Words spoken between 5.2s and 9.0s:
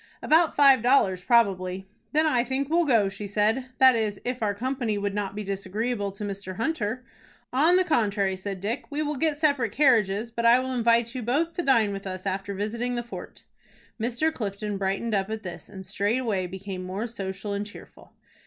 be disagreeable to Mr. Hunter." "On the contrary," said Dick.